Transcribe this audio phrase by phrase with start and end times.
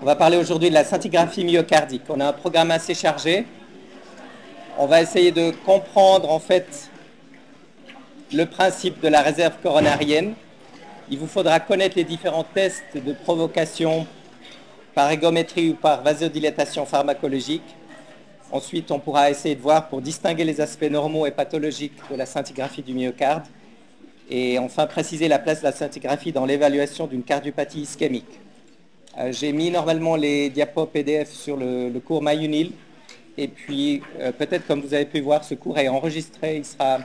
[0.00, 2.02] On va parler aujourd'hui de la scintigraphie myocardique.
[2.08, 3.46] On a un programme assez chargé.
[4.78, 6.90] On va essayer de comprendre en fait
[8.32, 10.34] le principe de la réserve coronarienne.
[11.08, 14.06] Il vous faudra connaître les différents tests de provocation
[14.94, 17.76] par égométrie ou par vasodilatation pharmacologique.
[18.52, 22.26] Ensuite, on pourra essayer de voir pour distinguer les aspects normaux et pathologiques de la
[22.26, 23.44] scintigraphie du myocarde.
[24.28, 28.40] Et enfin, préciser la place de la scintigraphie dans l'évaluation d'une cardiopathie ischémique.
[29.18, 32.72] Euh, j'ai mis normalement les diapos PDF sur le, cours MyUnil.
[33.38, 36.58] Et puis, euh, peut-être comme vous avez pu voir, ce cours est enregistré.
[36.58, 36.98] Il sera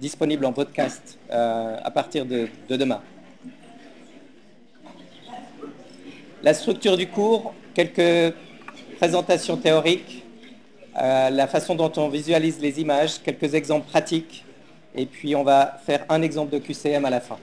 [0.00, 3.00] disponible en podcast euh, à partir de, demain.
[6.42, 8.34] La structure du cours, quelques
[8.98, 10.24] présentations théoriques,
[10.94, 14.44] la façon dont on visualise les images, quelques exemples pratiques,
[14.94, 17.38] et puis on va faire un exemple de QCM à la fin.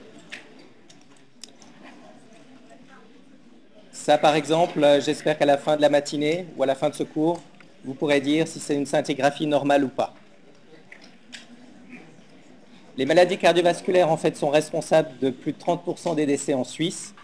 [4.02, 6.90] Ça, par exemple, euh, j'espère qu'à la fin de la matinée ou à la fin
[6.90, 7.40] de ce cours,
[7.84, 10.12] vous pourrez dire si c'est une scintigraphie normale ou pas.
[12.96, 17.14] Les maladies cardiovasculaires, en fait, sont responsables de plus de 30% des décès en Suisse.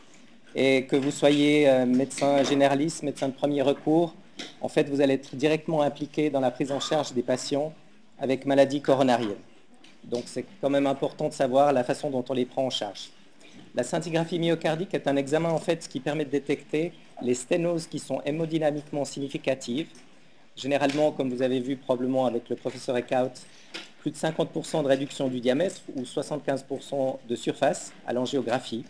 [0.54, 4.14] Et que vous soyez euh, médecin généraliste, médecin de premier recours,
[4.60, 7.72] en fait, vous allez être directement impliqué dans la prise en charge des patients
[8.20, 9.34] avec maladies coronariennes.
[10.04, 13.10] Donc, c'est quand même important de savoir la façon dont on les prend en charge.
[13.78, 18.00] La scintigraphie myocardique est un examen en fait qui permet de détecter les sténoses qui
[18.00, 19.86] sont hémodynamiquement significatives.
[20.56, 23.30] Généralement, comme vous avez vu probablement avec le professeur Eckhout,
[24.00, 28.84] plus de 50% de réduction du diamètre ou 75% de surface à l'angiographie.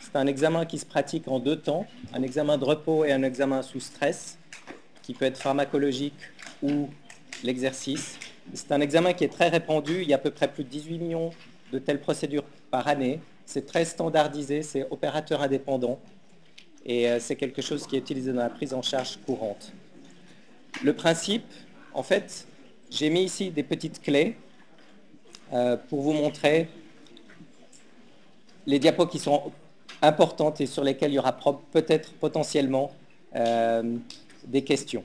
[0.00, 3.22] C'est un examen qui se pratique en deux temps, un examen de repos et un
[3.22, 4.38] examen sous stress,
[5.02, 6.18] qui peut être pharmacologique
[6.62, 6.88] ou
[7.44, 8.18] l'exercice.
[8.54, 10.70] C'est un examen qui est très répandu, il y a à peu près plus de
[10.70, 11.28] 18 millions
[11.74, 13.20] de telles procédures par année.
[13.50, 15.98] C'est très standardisé, c'est opérateur indépendant
[16.86, 19.72] et euh, c'est quelque chose qui est utilisé dans la prise en charge courante.
[20.84, 21.52] Le principe,
[21.92, 22.46] en fait,
[22.92, 24.36] j'ai mis ici des petites clés
[25.52, 26.68] euh, pour vous montrer
[28.68, 29.50] les diapos qui sont
[30.00, 31.36] importantes et sur lesquelles il y aura
[31.72, 32.92] peut-être potentiellement
[33.34, 33.96] euh,
[34.46, 35.02] des questions.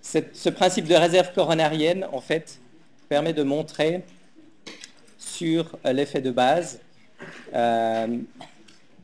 [0.00, 2.60] ce principe de réserve coronarienne, en fait,
[3.08, 4.04] permet de montrer
[5.18, 6.78] sur l'effet de base
[7.56, 8.18] euh,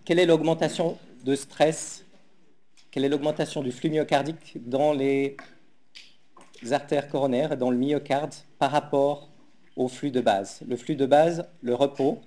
[0.04, 2.04] quelle est l'augmentation de stress?
[2.90, 5.36] Quelle est l'augmentation du flux myocardique dans les
[6.70, 9.30] artères coronaires, dans le myocarde, par rapport
[9.76, 10.60] au flux de base?
[10.68, 12.20] Le flux de base, le repos,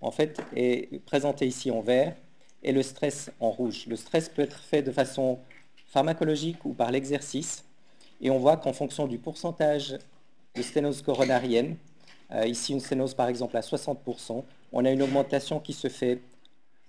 [0.00, 2.14] en fait, est présenté ici en vert
[2.62, 3.86] et le stress en rouge.
[3.86, 5.38] Le stress peut être fait de façon
[5.86, 7.64] pharmacologique ou par l'exercice.
[8.20, 9.96] Et on voit qu'en fonction du pourcentage
[10.54, 11.76] de sténose coronarienne,
[12.44, 16.20] ici une sténose par exemple à 60%, on a une augmentation qui se fait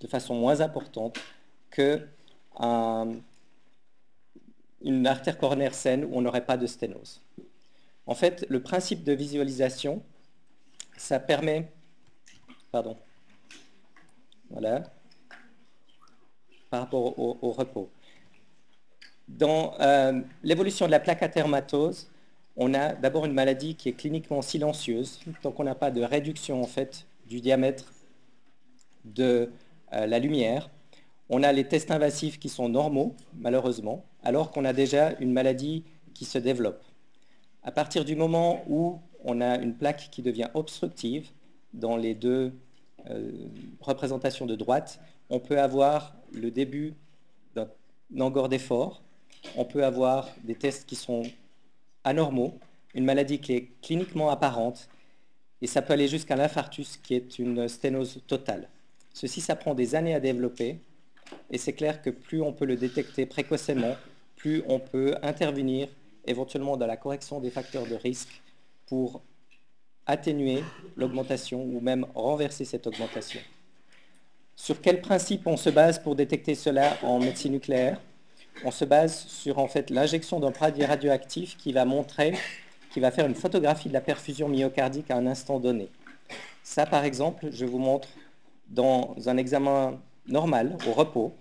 [0.02, 1.18] de façon moins importante
[1.70, 2.06] que
[4.82, 7.22] une artère coronaire saine où on n'aurait pas de sténose.
[8.06, 10.02] En fait, le principe de visualisation,
[10.98, 11.72] ça permet,
[12.72, 12.98] pardon,
[14.50, 14.84] voilà,
[16.70, 17.90] par rapport au, repos.
[19.28, 22.10] Dans euh, l'évolution de la plaque athermatose,
[22.62, 26.62] on a d'abord une maladie qui est cliniquement silencieuse, tant qu'on n'a pas de réduction
[26.62, 27.86] en fait du diamètre
[29.06, 29.50] de
[29.94, 30.70] euh, la lumière.
[31.30, 35.86] On a les tests invasifs qui sont normaux, malheureusement, alors qu'on a déjà une maladie
[36.14, 36.84] qui se développe.
[37.64, 41.30] À partir du moment où on a une plaque qui devient obstructive,
[41.74, 42.52] dans les deux
[43.10, 43.32] euh,
[43.80, 45.00] représentations de droite,
[45.30, 46.94] on peut avoir le début
[47.56, 47.70] d'un
[48.20, 49.02] engor d'effort,
[49.56, 51.24] on peut avoir des tests qui sont
[52.10, 52.60] anormaux,
[52.96, 54.90] une maladie qui est cliniquement apparente,
[55.62, 58.68] et ça peut aller jusqu'à l'infarctus qui est une sténose totale.
[59.14, 60.80] Ceci, ça prend des années à développer
[61.52, 63.96] et c'est clair que plus on peut le détecter précocement,
[64.36, 65.90] plus on peut intervenir
[66.26, 68.42] éventuellement dans la correction des facteurs de risque
[68.88, 69.22] pour
[70.06, 70.64] atténuer
[70.96, 73.40] l'augmentation ou même renverser cette augmentation.
[74.56, 78.00] Sur quel principe on se base pour détecter cela en médecine nucléaire?
[78.66, 82.34] On se base sur en fait l'injection d'un produit radioactif qui va montrer
[82.90, 85.90] qui va faire une photographie de la perfusion myocardique à un instant donné.
[86.64, 88.08] Ça, par exemple, je vous montre
[88.68, 91.34] dans un examen normal, au repos,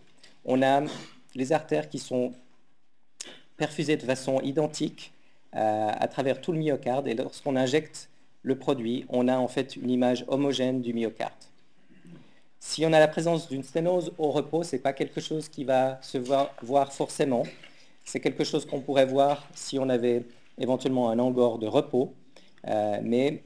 [0.45, 0.83] on a
[1.35, 2.33] les artères qui sont
[3.57, 5.13] perfusées de façon identique
[5.55, 8.09] euh, à travers tout le myocarde et lorsqu'on injecte
[8.43, 11.33] le produit, on a en fait une image homogène du myocarde.
[12.61, 15.65] Si on a la présence d'une sténose au repos, ce n'est pas quelque chose qui
[15.65, 17.45] va se voir forcément.
[18.05, 20.25] C'est quelque chose qu'on pourrait voir si on avait
[20.59, 22.15] éventuellement un angor de repos,
[22.67, 23.45] euh, mais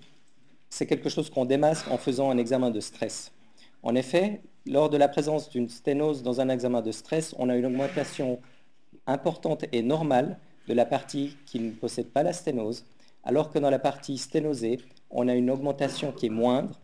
[0.71, 3.33] c'est quelque chose qu'on démasque en faisant un examen de stress.
[3.83, 7.57] En effet, lors de la présence d'une sténose dans un examen de stress, on a
[7.57, 8.41] une augmentation
[9.07, 10.39] importante et normale
[10.69, 12.87] de la partie qui ne possède pas la sténose,
[13.25, 14.79] alors que dans la partie sténosée,
[15.11, 16.81] on a une augmentation qui est moindre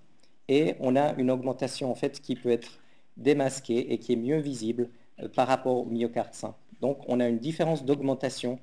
[0.48, 2.80] et on a une augmentation en fait qui peut être
[3.16, 4.88] démasquée et qui est mieux visible
[5.20, 6.54] euh, par rapport au myocarde sain.
[6.80, 8.58] Donc on a une différence d'augmentation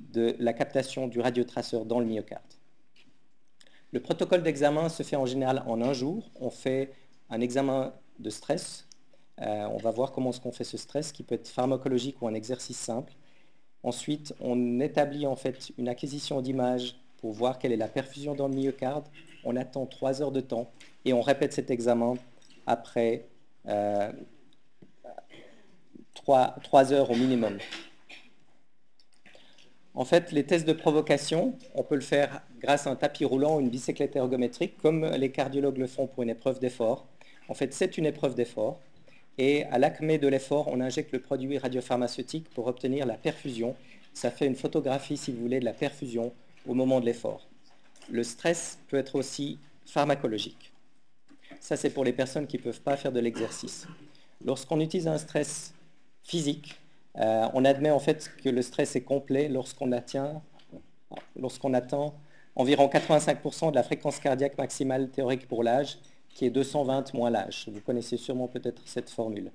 [0.00, 2.42] de la captation du radiotraceur dans le myocarde.
[3.92, 6.30] Le protocole d'examen se fait en général en un jour.
[6.40, 6.92] On fait
[7.30, 8.88] un examen de stress.
[9.40, 12.26] Euh, on va voir comment est-ce qu'on fait ce stress, qui peut être pharmacologique ou
[12.26, 13.12] un exercice simple.
[13.84, 18.48] Ensuite, on établit en fait une acquisition d'images pour voir quelle est la perfusion dans
[18.48, 19.06] le myocarde.
[19.44, 20.70] On attend trois heures de temps
[21.06, 22.18] et on répète cet examen
[22.66, 23.24] après
[23.66, 24.12] euh,
[26.12, 27.56] trois heures au minimum.
[29.94, 33.56] En fait, les tests de provocation, on peut le faire grâce à un tapis roulant
[33.56, 37.06] ou une bicyclette ergométrique, comme les cardiologues le font pour une épreuve d'effort.
[37.48, 38.80] En fait, c'est une épreuve d'effort.
[39.38, 43.76] Et à l'acmé de l'effort, on injecte le produit radiopharmaceutique pour obtenir la perfusion.
[44.12, 46.34] Ça fait une photographie, si vous voulez, de la perfusion
[46.66, 47.48] au moment de l'effort.
[48.10, 50.72] Le stress peut être aussi pharmacologique.
[51.60, 53.86] Ça, c'est pour les personnes qui ne peuvent pas faire de l'exercice.
[54.44, 55.74] Lorsqu'on utilise un stress
[56.22, 56.78] physique,
[57.16, 60.42] euh, on admet en fait que le stress est complet lorsqu'on atteint,
[61.74, 62.14] attend
[62.56, 67.68] environ 85% de la fréquence cardiaque maximale théorique pour l'âge, qui est 220 moins l'âge.
[67.72, 69.52] Vous connaissez sûrement peut-être cette formule.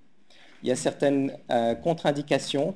[0.64, 2.76] Il y a certaines euh, contre-indications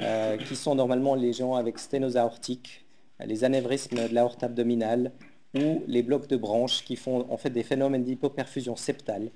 [0.00, 2.83] euh, qui sont normalement les gens avec sténose aortique,
[3.20, 5.12] les anévrismes de l'aorte abdominale
[5.54, 9.30] ou les blocs de branches qui font en fait des phénomènes d'hypoperfusion septale,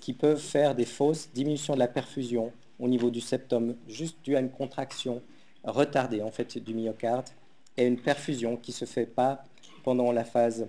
[0.00, 4.36] qui peuvent faire des fausses diminutions de la perfusion au niveau du septum, juste dû
[4.36, 5.20] à une contraction
[5.64, 7.26] retardée en fait du myocarde
[7.76, 9.44] et une perfusion qui ne se fait pas
[9.84, 10.66] pendant la phase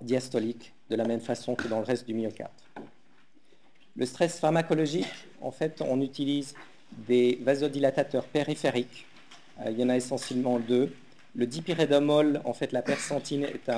[0.00, 2.52] diastolique de la même façon que dans le reste du myocarde.
[3.96, 5.06] Le stress pharmacologique,
[5.40, 6.54] en fait, on utilise
[6.92, 9.06] des vasodilatateurs périphériques.
[9.64, 10.92] Euh, il y en a essentiellement deux.
[11.34, 13.70] Le dipyridamol, en fait, la persantine est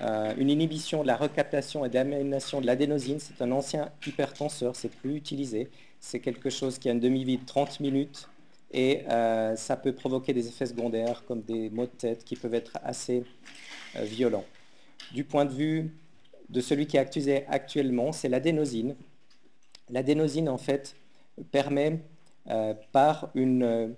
[0.00, 3.18] euh, une inhibition de la recaptation et d'aménation de l'adénosine.
[3.20, 5.70] C'est un ancien hypertenseur, c'est plus utilisé.
[6.00, 8.28] C'est quelque chose qui a une demi-vie de 30 minutes
[8.72, 12.54] et euh, ça peut provoquer des effets secondaires comme des maux de tête qui peuvent
[12.54, 13.24] être assez
[13.94, 14.44] violents.
[15.12, 15.90] Du point de vue
[16.50, 18.94] de celui qui est accusé actuellement, c'est l'adénosine.
[19.90, 20.94] L'adénosine, en fait,
[21.50, 22.00] permet
[22.92, 23.94] par une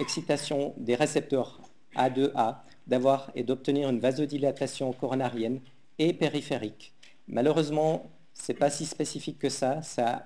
[0.00, 1.60] excitation des récepteurs
[1.96, 5.60] A2A d'avoir et d'obtenir une vasodilatation coronarienne
[5.98, 6.94] et périphérique.
[7.26, 9.82] Malheureusement, ce n'est pas si spécifique que ça.
[9.82, 10.24] Ça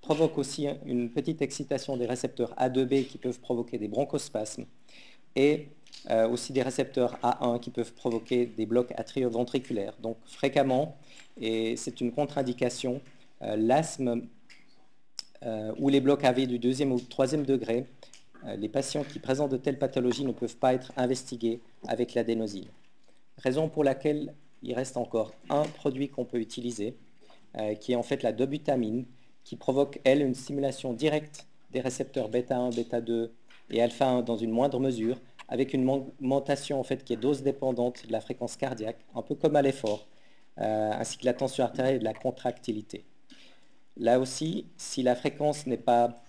[0.00, 4.64] provoque aussi une petite excitation des récepteurs A2B qui peuvent provoquer des bronchospasmes
[5.36, 5.68] et
[6.08, 9.94] euh, aussi des récepteurs A1 qui peuvent provoquer des blocs atrioventriculaires.
[10.00, 10.96] Donc fréquemment,
[11.40, 13.00] et c'est une contre-indication,
[13.42, 14.22] euh, l'asthme
[15.42, 17.86] euh, ou les blocs AV du deuxième ou troisième degré,
[18.56, 22.68] les patients qui présentent de telles pathologies ne peuvent pas être investigués avec l'adénosine.
[23.38, 26.96] Raison pour laquelle il reste encore un produit qu'on peut utiliser,
[27.80, 29.04] qui est en fait la dobutamine,
[29.44, 33.32] qui provoque, elle, une stimulation directe des récepteurs bêta 1, bêta 2
[33.70, 37.42] et alpha 1 dans une moindre mesure, avec une augmentation en fait, qui est dose
[37.42, 40.06] dépendante de la fréquence cardiaque, un peu comme à l'effort,
[40.58, 43.04] euh, ainsi que la tension artérielle et de la contractilité.
[43.96, 46.22] Là aussi, si la fréquence n'est pas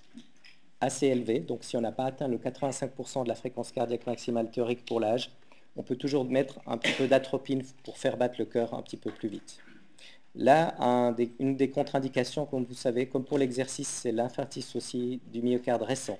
[0.82, 4.50] assez élevée, donc si on n'a pas atteint le 85% de la fréquence cardiaque maximale
[4.50, 5.32] théorique pour l'âge,
[5.78, 8.98] on peut toujours mettre un petit peu d'atropine pour faire battre le cœur un petit
[8.98, 9.60] peu plus vite.
[10.36, 10.76] Là,
[11.40, 16.20] une des contre-indications, comme vous savez, comme pour l'exercice, c'est l'infarctus aussi du myocarde récent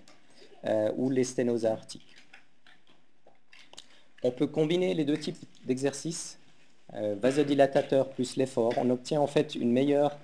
[0.66, 2.16] euh, ou les sténoses aortiques.
[4.24, 6.40] On peut combiner les deux types d'exercices,
[6.94, 8.74] euh, vasodilatateur plus l'effort.
[8.78, 10.18] On obtient en fait une meilleure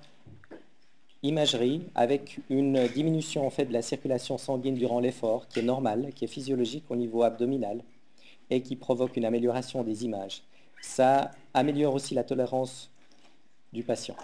[1.22, 6.12] imagerie avec une diminution en fait de la circulation sanguine durant l'effort qui est normale,
[6.14, 7.82] qui est physiologique au niveau abdominal
[8.50, 10.42] et qui provoque une amélioration des images.
[10.80, 12.90] Ça améliore aussi la tolérance
[13.72, 14.16] du patient.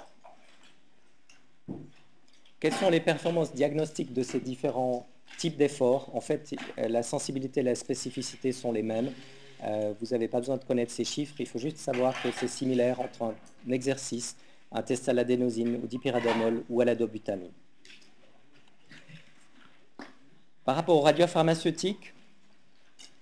[2.60, 5.06] Quelles sont les performances diagnostiques de ces différents
[5.38, 6.08] types d'efforts?
[6.14, 9.12] En fait, la sensibilité et la spécificité sont les mêmes.
[9.64, 12.48] Euh, vous n'avez pas besoin de connaître ces chiffres, il faut juste savoir que c'est
[12.48, 13.34] similaire entre un
[13.70, 14.36] exercice,
[14.74, 17.52] un test à l'adénosine, au dipyridamol ou à la dobutamine.
[20.64, 22.12] Par rapport aux radiopharmaceutiques,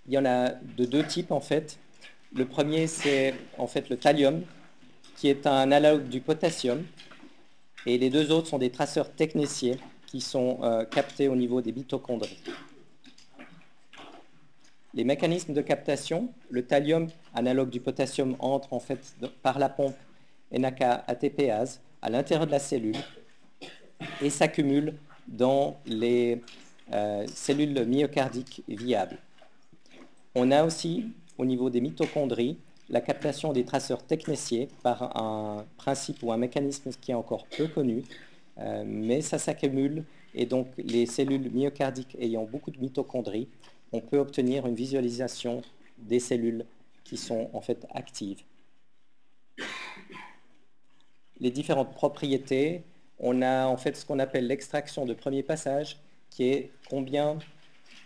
[0.07, 1.79] il y en a de deux types en fait.
[2.35, 4.43] Le premier, c'est en fait le thallium,
[5.17, 6.85] qui est un analogue du potassium.
[7.85, 11.73] Et les deux autres sont des traceurs techniciers qui sont euh, captés au niveau des
[11.73, 12.43] mitochondries.
[14.95, 19.97] Les mécanismes de captation, le thallium, analogue du potassium, entre en fait par la pompe
[20.59, 22.97] NAK-ATPase à l'intérieur de la cellule
[24.21, 24.95] et s'accumulent
[25.29, 26.41] dans les
[26.93, 29.19] euh, cellules myocardiques viables.
[30.35, 31.07] On a aussi,
[31.39, 36.91] au niveau des mitochondries, la captation des traceurs technéciés par un principe ou un mécanisme
[37.01, 38.03] qui est encore peu connu,
[38.59, 40.05] euh, mais ça s'accumule
[40.35, 43.49] et donc les cellules myocardiques ayant beaucoup de mitochondries,
[43.93, 45.63] on peut obtenir une visualisation
[45.99, 46.65] des cellules
[47.05, 48.43] qui sont en fait actives.
[51.43, 52.85] Les différentes propriétés,
[53.19, 55.99] on a en fait ce qu'on appelle l'extraction de premier passage,
[56.31, 57.37] qui est combien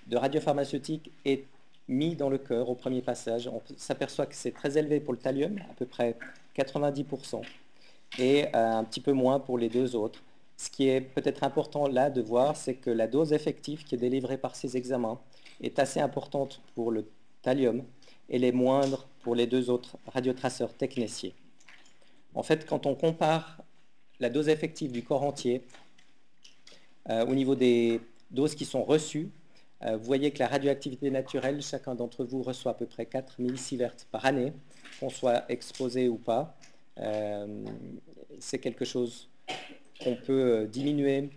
[0.07, 1.45] de radiopharmaceutiques est
[1.87, 3.47] mis dans le cœur au premier passage.
[3.47, 6.17] On s'aperçoit que c'est très élevé pour le thallium, à peu près
[6.57, 7.43] 90%,
[8.19, 10.23] et euh, un petit peu moins pour les deux autres.
[10.57, 13.99] Ce qui est peut-être important là de voir, c'est que la dose effective qui est
[13.99, 15.21] délivrée par ces examens
[15.61, 17.07] est assez importante pour le
[17.43, 17.85] thallium
[18.31, 21.35] et les moindres pour les deux autres radiotraceurs technéciés.
[22.37, 23.63] En fait, quand on compare
[24.21, 25.63] la dose effective du corps entier
[27.09, 28.01] euh, au niveau des
[28.31, 29.31] doses qui sont reçues,
[29.83, 33.41] euh, vous voyez que la radioactivité naturelle, chacun d'entre vous reçoit à peu près 4
[33.41, 34.53] millisieverts par année,
[35.01, 36.55] qu'on soit exposé ou pas.
[36.99, 37.65] Euh,
[38.39, 39.31] c'est quelque chose
[40.03, 41.31] qu'on peut diminuer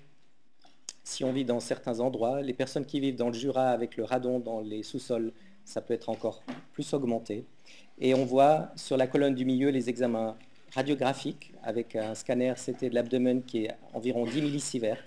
[1.06, 2.42] si on vit dans certains endroits.
[2.42, 5.32] Les personnes qui vivent dans le Jura avec le radon dans les sous-sols,
[5.64, 7.46] ça peut être encore plus augmenté.
[8.00, 10.38] Et on voit sur la colonne du milieu les examens
[10.74, 15.04] radiographiques avec un scanner CT de l'abdomen qui est environ 10 millisieverts.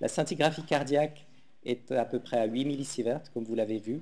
[0.00, 1.26] La scintigraphie cardiaque
[1.64, 4.00] est à peu près à 8 millisieverts, comme vous l'avez vu.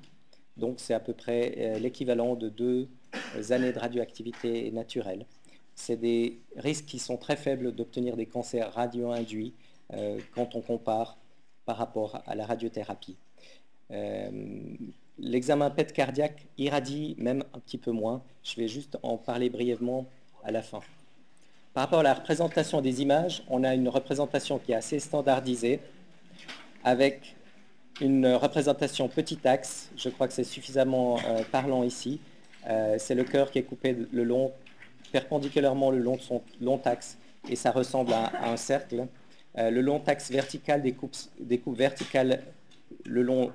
[0.56, 2.88] Donc c'est à peu près euh, l'équivalent de deux
[3.50, 5.24] années de radioactivité naturelle.
[5.74, 9.54] C'est des risques qui sont très faibles d'obtenir des cancers radio-induits
[9.92, 11.16] euh, quand on compare
[11.64, 13.16] par rapport à la radiothérapie.
[13.90, 14.30] Euh,
[15.18, 18.22] l'examen PET cardiaque irradie même un petit peu moins.
[18.42, 20.06] Je vais juste en parler brièvement
[20.42, 20.80] à la fin.
[21.78, 25.78] Par rapport à la représentation des images, on a une représentation qui est assez standardisée
[26.82, 27.37] avec
[28.00, 29.88] une représentation petit axe.
[29.97, 32.18] Je crois que c'est suffisamment euh, parlant ici.
[32.68, 34.50] Euh, c'est le cœur qui est coupé le long,
[35.12, 37.16] perpendiculairement le long de son long axe
[37.49, 39.06] et ça ressemble à, un cercle.
[39.56, 42.42] Euh, le long axe vertical découpe, découpe verticale
[43.04, 43.52] le long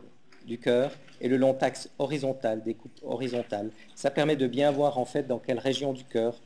[0.47, 3.69] du cœur et le long axe horizontal découpe horizontal.
[3.95, 6.39] Ça permet de bien voir en fait dans quelle région du cœur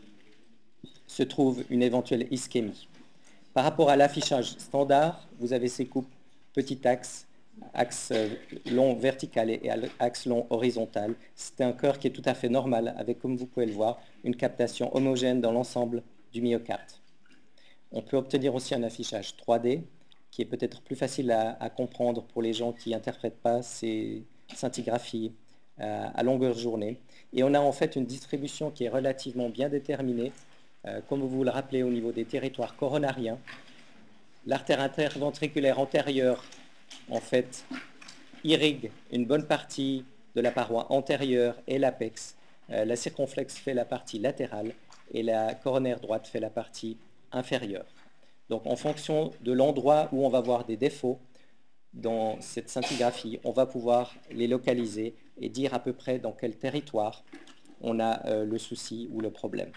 [1.07, 2.87] se trouve une éventuelle ischémie.
[3.53, 6.13] Par rapport à l'affichage standard, vous avez ces coupes
[6.53, 7.27] petit axe,
[7.73, 8.13] axe
[8.69, 11.15] long vertical et axe long horizontal.
[11.35, 13.99] C'est un cœur qui est tout à fait normal avec, comme vous pouvez le voir,
[14.23, 16.91] une captation homogène dans l'ensemble du myocarde.
[17.91, 19.81] On peut obtenir aussi un affichage 3D
[20.31, 24.23] qui est peut-être plus facile à, comprendre pour les gens qui n'interprètent pas ces
[24.53, 25.31] scintigraphies
[25.79, 26.99] euh, à longueur journée.
[27.33, 30.46] Et on a en fait une distribution qui est relativement bien déterminée, euh,
[31.07, 33.37] comme vous vous le rappelez au niveau des territoires coronariens.
[34.45, 36.43] L'artère interventriculaire antérieure
[37.09, 37.65] en fait,
[38.43, 42.35] irrigue une bonne partie de la paroi antérieure et l'apex.
[42.69, 44.73] Euh, la circonflexe fait la partie latérale
[45.13, 46.97] et la coronaire droite fait la partie
[47.31, 47.85] inférieure.
[48.49, 51.19] Donc en fonction de l'endroit où on va voir des défauts
[51.93, 56.55] dans cette scintigraphie, on va pouvoir les localiser et dire à peu près dans quel
[56.55, 57.23] territoire
[57.81, 59.71] on a euh, le souci ou le problème.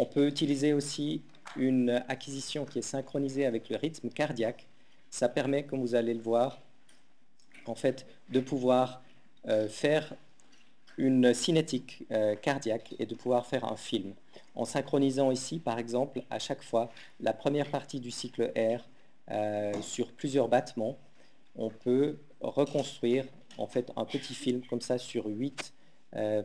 [0.00, 1.20] On peut utiliser aussi
[1.56, 4.66] une acquisition qui est synchronisée avec le rythme cardiaque
[5.10, 6.58] ça permet, comme vous allez le voir,
[7.66, 9.02] en fait, de pouvoir
[9.46, 10.14] euh, faire
[10.96, 14.14] une cinétique euh, cardiaque et de pouvoir faire un film.
[14.54, 16.90] En synchronisant ici, par exemple, à chaque fois,
[17.20, 18.88] la première partie du cycle R
[19.30, 20.96] euh, sur plusieurs battements,
[21.56, 23.26] on peut reconstruire
[23.58, 25.74] en fait un petit film comme ça sur huit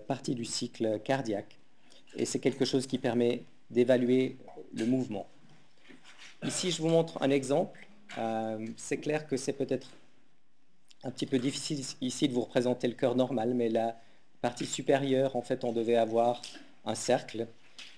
[0.07, 1.57] parties du cycle cardiaque.
[2.17, 4.37] Et c'est quelque chose qui permet d'évaluer
[4.73, 5.27] le mouvement.
[6.45, 7.85] Ici, je vous montre un exemple
[8.17, 9.89] euh, c'est clair que c'est peut-être
[11.03, 13.95] un petit peu difficile ici de vous représenter le cœur normal, mais la
[14.41, 16.41] partie supérieure, en fait, on devait avoir
[16.85, 17.47] un cercle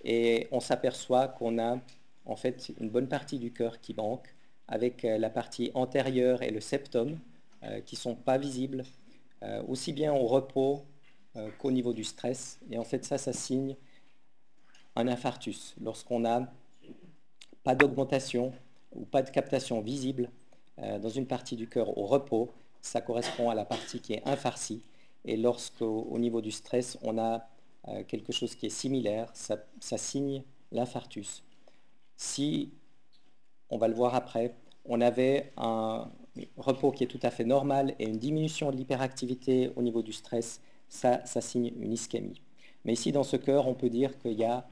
[0.03, 1.79] et on s'aperçoit qu'on a
[2.25, 4.33] en fait une bonne partie du cœur qui manque,
[4.67, 7.17] avec euh, la partie antérieure et le septum
[7.63, 8.83] euh, qui ne sont pas visibles,
[9.67, 10.83] aussi bien au repos
[11.59, 12.57] qu'au niveau du stress.
[12.71, 13.75] Et en fait, ça, ça signe
[14.97, 15.75] un infarctus.
[15.79, 16.51] Lorsqu'on n'a
[17.63, 18.51] pas d'augmentation
[18.93, 20.29] ou pas de captation visible
[20.79, 22.51] euh, dans une partie du cœur au repos,
[22.81, 24.81] ça correspond à la partie qui est infarcie.
[25.23, 27.47] Et lorsqu'au niveau du stress, on a
[27.87, 31.43] euh, quelque chose qui est similaire, ça, signe l'infarctus.
[32.15, 32.71] Si,
[33.69, 36.09] on va le voir après, on avait un
[36.55, 40.13] repos qui est tout à fait normal et une diminution de l'hyperactivité au niveau du
[40.13, 42.41] stress, ça, ça signe une ischémie.
[42.85, 44.65] Mais ici, dans ce cœur, on peut dire qu'il y a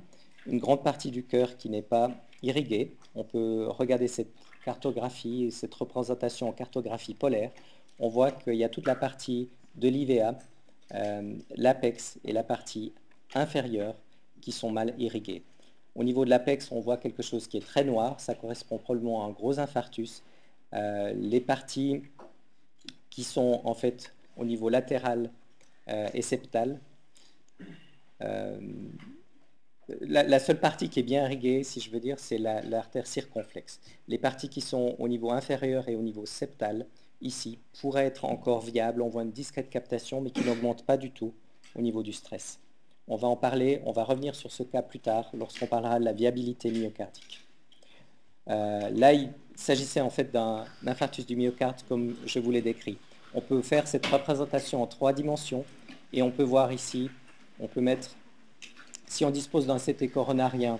[0.46, 2.12] une grande partie du cœur qui n'est pas
[2.44, 2.96] irriguée.
[3.16, 4.34] On peut regarder cette
[4.64, 7.52] cartographie, cette représentation en cartographie polaire.
[8.00, 10.38] On voit qu'il y a toute la partie de l'IVA,
[10.94, 12.94] euh, l'apex et la partie
[13.34, 13.96] inférieure
[14.42, 15.44] qui sont mal irriguées.
[15.96, 18.20] Au niveau de l'apex, on voit quelque chose qui est très noir.
[18.20, 20.24] Ça correspond probablement à un gros infarctus.
[20.74, 22.04] Euh, les parties
[23.10, 25.32] qui sont en fait au niveau latéral
[25.88, 26.80] euh, et septal,
[30.01, 33.80] la, seule partie qui est bien irriguée, si je veux dire, c'est l'artère circonflexe.
[34.08, 36.88] Les parties qui sont au niveau inférieur et au niveau septal,
[37.22, 39.01] ici, pourraient être encore viables.
[39.01, 41.34] On voit une discrète captation, mais qui n'augmente pas du tout
[41.75, 42.60] au niveau du stress.
[43.08, 46.06] On va en parler, on va revenir sur ce cas plus tard, lorsqu'on parlera de
[46.06, 47.46] la viabilité myocardique.
[48.50, 52.98] Euh, là, il s'agissait en fait d'un infarctus du myocarde, comme je vous l'ai décrit.
[53.34, 55.63] On peut faire cette représentation en trois dimensions,
[56.13, 57.10] et on peut voir ici,
[57.60, 58.15] on peut mettre
[59.08, 60.80] si on dispose d'un CT coronarien,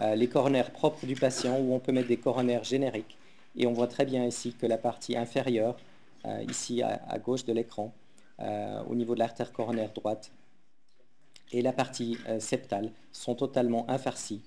[0.00, 3.16] euh, les coronaires propres du patient, ou on peut mettre des coronaires génériques.
[3.56, 5.76] Et on voit très bien ici que la partie inférieure,
[6.26, 7.92] euh, ici à, gauche de l'écran,
[8.40, 10.30] euh, au niveau de l'artère coronaire droite,
[11.52, 14.42] et la partie septale sont totalement infarcies,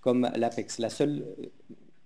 [0.00, 0.80] comme l'apex.
[0.80, 1.24] La seule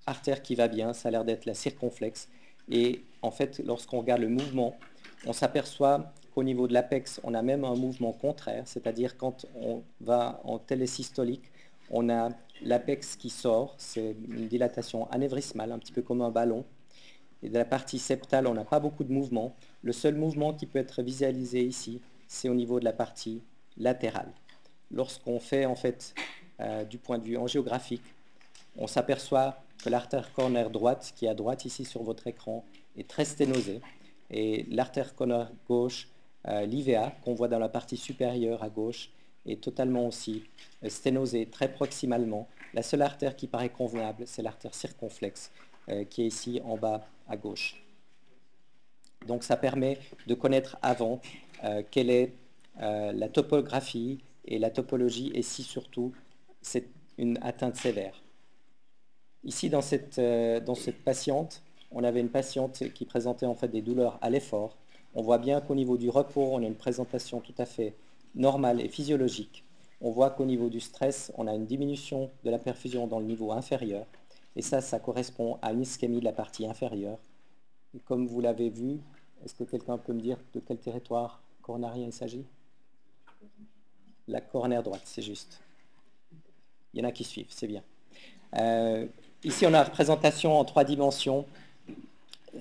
[0.07, 2.29] artère qui va bien, ça a l'air d'être la circonflexe.
[2.71, 4.77] Et en fait, lorsqu'on regarde le mouvement,
[5.25, 9.83] on s'aperçoit au niveau de l'apex, on a même un mouvement contraire, c'est-à-dire quand on
[10.01, 11.51] va en télésystolique,
[11.91, 12.31] on a
[12.63, 16.65] l'apex qui sort, c'est une dilatation anévrismale, un petit peu comme un ballon.
[17.43, 19.55] Et de la partie septale, on n'a pas beaucoup de mouvement.
[19.83, 23.43] Le seul mouvement qui peut être visualisé ici, c'est au niveau de la partie
[23.77, 24.33] latérale.
[24.91, 26.15] Lorsqu'on fait en fait
[26.61, 28.05] euh, du point de vue angiographique,
[28.77, 32.65] on s'aperçoit que l'artère coronaire droite, qui est à droite ici sur votre écran,
[32.97, 33.81] est très sténosée.
[34.31, 36.09] Et l'artère coronaire gauche
[36.49, 39.11] euh, L'IVA, qu'on voit dans la partie supérieure à gauche,
[39.47, 40.45] est totalement aussi
[40.83, 42.49] euh, sténosée très proximalement.
[42.75, 45.53] La seule artère qui paraît convenable, c'est l'artère circonflexe,
[45.89, 47.83] euh, qui est ici en bas à gauche.
[49.27, 51.23] Donc ça permet de connaître avant
[51.91, 52.35] quelle est
[52.77, 56.13] la topographie et la topologie, et si surtout
[56.61, 58.23] c'est une atteinte sévère.
[59.45, 63.81] Ici, dans cette, dans cette patiente, on avait une patiente qui présentait en fait des
[63.81, 64.77] douleurs à l'effort,
[65.15, 67.95] on voit bien qu'au niveau du repos, on a une présentation tout à fait
[68.35, 69.65] normale et physiologique.
[70.01, 73.27] On voit qu'au niveau du stress, on a une diminution de la perfusion dans le
[73.27, 74.07] niveau inférieur.
[74.57, 77.19] Et ça, ça correspond à une ischémie de la partie inférieure.
[77.95, 79.01] Et comme vous l'avez vu,
[79.45, 82.45] est-ce que quelqu'un peut me dire de quel territoire coronarien il s'agit?
[84.27, 85.61] La coronaire droite, c'est juste.
[86.93, 87.83] Il y en a qui suivent, c'est bien.
[88.57, 89.07] Euh,
[89.43, 91.47] ici, on a la représentation en trois dimensions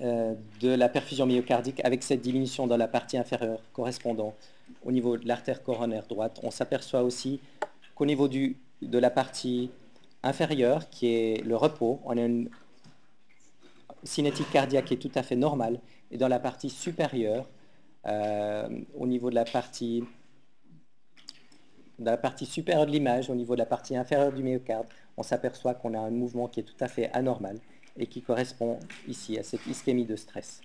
[0.00, 4.34] de la perfusion myocardique avec cette diminution dans la partie inférieure correspondant
[4.84, 6.40] au niveau de l'artère coronaire droite.
[6.42, 7.40] On s'aperçoit aussi
[7.94, 9.70] qu'au niveau du, de la partie
[10.22, 12.48] inférieure, qui est le repos, on a une
[14.02, 15.80] cinétique cardiaque qui est tout à fait normale.
[16.10, 17.48] Et dans la partie supérieure,
[18.06, 20.04] euh, au niveau de la partie,
[21.98, 25.22] de la partie supérieure de l'image, au niveau de la partie inférieure du myocarde, on
[25.22, 27.58] s'aperçoit qu'on a un mouvement qui est tout à fait anormal
[27.96, 30.60] et qui correspond ici à cette ischémie de stress.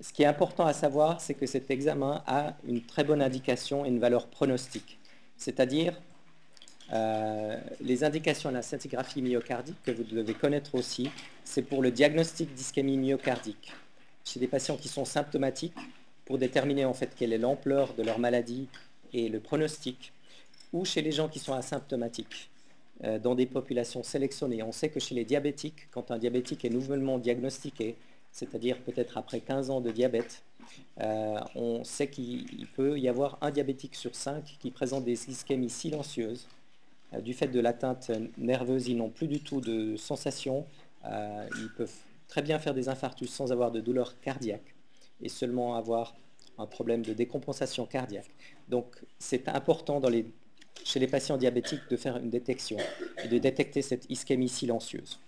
[0.00, 3.84] Ce qui est important à savoir, c'est que cet examen a une très bonne indication
[3.84, 4.98] et une valeur pronostique.
[5.36, 6.00] C'est-à-dire,
[6.92, 11.10] euh, les indications à la scintigraphie myocardique que vous devez connaître aussi,
[11.44, 13.72] c'est pour le diagnostic d'ischémie myocardique.
[14.24, 15.76] Chez des patients qui sont symptomatiques,
[16.24, 18.68] pour déterminer en fait quelle est l'ampleur de leur maladie
[19.12, 20.12] et le pronostic,
[20.72, 22.50] ou chez les gens qui sont asymptomatiques.
[23.04, 24.62] Euh, dans des populations sélectionnées.
[24.62, 27.96] On sait que chez les diabétiques, quand un diabétique est nouvellement diagnostiqué,
[28.30, 30.44] c'est-à-dire peut-être après 15 ans de diabète,
[31.00, 35.68] euh, on sait qu'il peut y avoir un diabétique sur cinq qui présente des ischémies
[35.68, 36.46] silencieuses.
[37.12, 40.64] Euh, du fait de l'atteinte nerveuse, ils n'ont plus du tout de sensation.
[41.04, 44.76] ils peuvent très bien faire des infarctus sans avoir de douleur cardiaque
[45.20, 46.14] et seulement avoir
[46.56, 48.30] un problème de décompensation cardiaque.
[48.68, 48.86] Donc
[49.18, 50.24] c'est important dans les
[50.84, 52.78] chez les patients diabétiques de faire une détection
[53.24, 55.20] et de détecter cette ischémie silencieuse.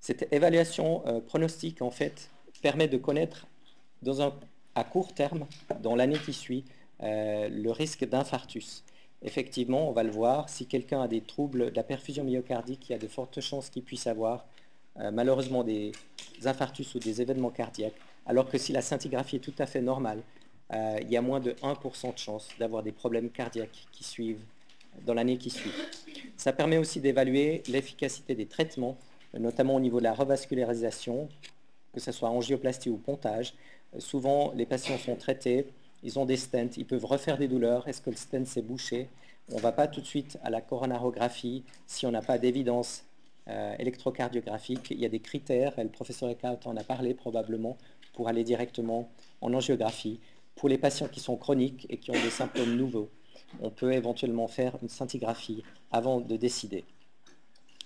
[0.00, 2.30] Cette évaluation euh, pronostique, en fait,
[2.62, 3.46] permet de connaître
[4.74, 5.46] à court terme,
[5.80, 6.64] dans l'année qui suit,
[7.02, 8.84] euh, le risque d'infarctus.
[9.22, 12.92] Effectivement, on va le voir, si quelqu'un a des troubles de la perfusion myocardique, il
[12.92, 14.46] y a de fortes chances qu'il puisse avoir
[15.00, 15.92] euh, malheureusement des
[16.44, 17.94] infarctus ou des événements cardiaques,
[18.26, 20.22] alors que si la scintigraphie est tout à fait normale,
[20.72, 24.42] euh, il y a moins de 1% de chance d'avoir des problèmes cardiaques qui suivent
[25.06, 25.72] dans l'année qui suit.
[26.36, 28.96] Ça permet aussi d'évaluer l'efficacité des traitements,
[29.38, 31.28] notamment au niveau de la revascularisation,
[31.92, 33.54] que ce soit angioplastie ou pontage.
[33.94, 35.66] Euh, souvent, les patients sont traités,
[36.02, 37.88] ils ont des stents, ils peuvent refaire des douleurs.
[37.88, 39.08] Est-ce que le stent s'est bouché?
[39.50, 43.04] On ne va pas tout de suite à la coronarographie si on n'a pas d'évidence
[43.48, 44.90] euh, électrocardiographique.
[44.90, 47.78] Il y a des critères, et le professeur Eckhout en a parlé probablement,
[48.12, 49.08] pour aller directement
[49.40, 50.20] en angiographie.
[50.58, 53.10] Pour les patients qui sont chroniques et qui ont des symptômes nouveaux,
[53.60, 56.84] on peut éventuellement faire une scintigraphie avant de décider.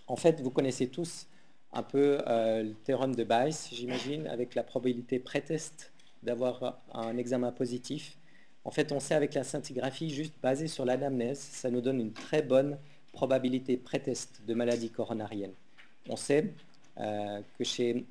[0.07, 1.27] En fait, vous connaissez tous
[1.75, 7.53] un peu euh, le théorème de Bayes, j'imagine, avec la probabilité pré-test d'avoir un examen
[7.53, 8.17] positif.
[8.65, 12.15] En fait, on sait avec la scintigraphie, juste basée sur l'anamnèse, ça nous donne une
[12.15, 12.79] très bonne
[13.13, 15.53] probabilité pré-test de maladie coronarienne.
[16.09, 16.55] On sait
[16.99, 18.07] euh, que chez,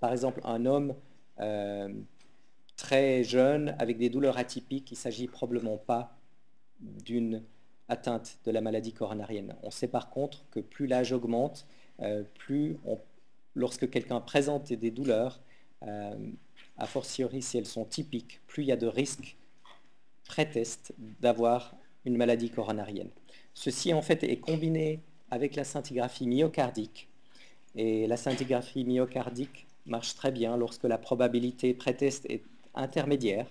[0.00, 0.94] par exemple, un homme
[1.40, 1.92] euh,
[2.80, 6.16] très jeune avec des douleurs atypiques, il ne s'agit probablement pas
[6.80, 7.42] d'une
[7.88, 9.54] atteinte de la maladie coronarienne.
[9.62, 11.66] On sait par contre que plus l'âge augmente,
[12.00, 12.78] euh, plus
[13.54, 15.40] lorsque quelqu'un présente des douleurs,
[15.82, 19.36] a fortiori si elles sont typiques, plus il y a de risques
[20.26, 23.08] pré-test d'avoir une maladie coronarienne.
[23.54, 27.08] Ceci en fait est combiné avec la scintigraphie myocardique.
[27.76, 32.42] Et la scintigraphie myocardique marche très bien lorsque la probabilité pré-test est
[32.74, 33.46] intermédiaire.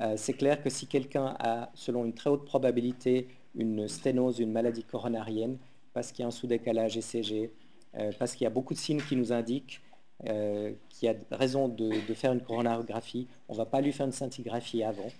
[0.00, 4.52] Euh, c'est clair que si quelqu'un a, selon une très haute probabilité, une sténose, une
[4.52, 5.58] maladie coronarienne,
[5.92, 7.52] parce qu'il y a un sous-décalage ECG,
[7.96, 9.80] euh, parce qu'il y a beaucoup de signes qui nous indiquent
[10.26, 14.06] euh, qu'il y a raison de, faire une coronarographie, on ne va pas lui faire
[14.06, 15.10] une scintigraphie avant.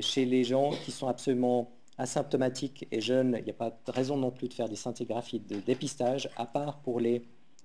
[0.00, 4.16] chez les gens qui sont absolument asymptomatiques et jeunes, il n'y a pas de raison
[4.16, 7.22] non plus de faire des scintigraphies de dépistage, à part pour les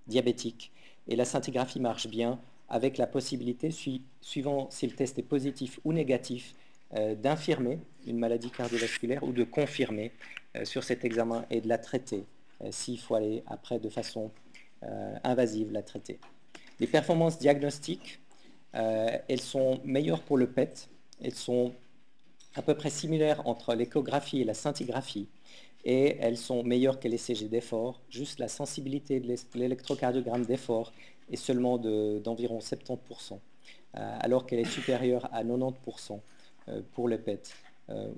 [0.08, 0.72] diabétiques.
[1.08, 3.72] Et la scintigraphie marche bien avec la possibilité,
[4.22, 6.56] suivant si le test est positif ou négatif,
[6.96, 7.78] euh, d'infirmer
[8.08, 10.12] une maladie cardiovasculaire ou de confirmer
[10.56, 12.24] euh, sur cet examen et de la traiter
[12.64, 14.32] euh, s'il faut aller après de façon
[15.26, 16.22] invasive la traiter.
[16.80, 18.22] Les performances diagnostiques,
[18.72, 20.88] elles sont meilleures pour le PET,
[21.22, 21.74] elles sont
[22.56, 25.28] à peu près similaires entre l'échographie et la scintigraphie,
[25.84, 28.00] et elles sont meilleures que les CG d'effort.
[28.10, 30.94] Juste la sensibilité de l'électrocardiogramme d'effort
[31.32, 36.20] est seulement d'environ 70%, euh, alors qu'elle est supérieure à 90%
[36.68, 37.54] euh, pour le PET,
[37.90, 38.10] euh,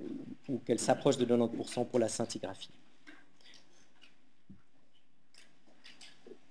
[0.48, 2.70] ou qu'elle s'approche de 90% pour la scintigraphie.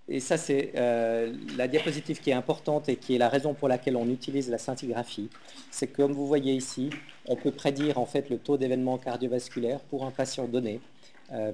[0.08, 3.96] et ça c'est la diapositive qui est importante et qui est la raison pour laquelle
[3.96, 5.30] on utilise la scintigraphie,
[5.70, 6.90] c'est que comme vous voyez ici,
[7.28, 10.82] on peut prédire en fait le taux d'événement cardiovasculaire pour un patient donné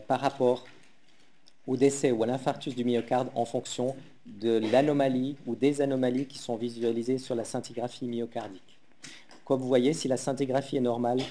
[0.07, 0.65] par rapport
[1.67, 3.95] au décès ou à l'infarctus du myocarde en fonction
[4.27, 8.79] de l'anomalie ou des anomalies qui sont visualisées sur la scintigraphie myocardique.
[9.45, 11.21] Comme vous voyez, si la scintigraphie est normale,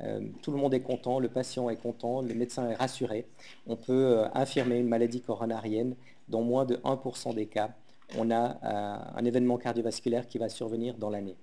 [0.00, 3.26] euh, tout le monde est content, le patient est content, le médecin est rassuré.
[3.66, 5.94] On peut infirmer une maladie coronarienne
[6.28, 7.70] dans moins de 1% des cas,
[8.16, 11.36] on a euh, un événement cardiovasculaire qui va survenir dans l'année.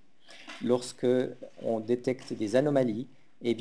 [0.63, 1.07] Lorsque
[1.63, 3.07] on détecte des anomalies,
[3.43, 3.55] eh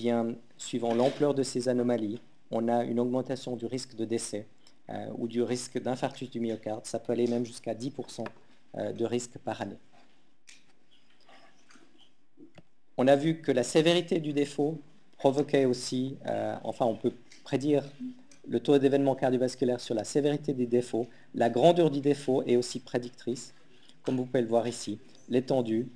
[0.56, 4.59] suivant l'ampleur de ces anomalies, on a une augmentation du risque de décès euh,
[5.18, 6.86] ou du risque d'infarctus du myocarde.
[6.86, 8.24] Ça peut aller même jusqu'à 10%
[8.76, 9.78] euh, de risque par année.
[12.96, 14.80] On a vu que la sévérité du défaut
[15.16, 16.16] provoquait aussi,
[16.62, 17.12] enfin on peut
[17.44, 17.84] prédire
[18.48, 21.06] le taux d'événement cardiovasculaire sur la sévérité des défauts.
[21.34, 23.54] La grandeur du défaut est aussi prédictrice,
[24.02, 24.98] comme vous pouvez le voir ici.
[25.28, 25.88] L'étendue